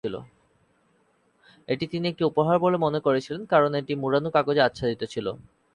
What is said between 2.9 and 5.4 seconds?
করেছিলেন, কারণ এটি মোড়ানো কাগজে আচ্ছাদিত ছিল।